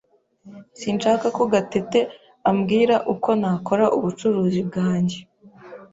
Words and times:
Sinshaka 0.79 1.25
ko 1.37 1.43
Gatete 1.53 1.99
ambwira 2.49 2.95
uko 3.13 3.29
nakora 3.39 3.85
ubucuruzi 3.97 4.61
bwanjye. 4.69 5.17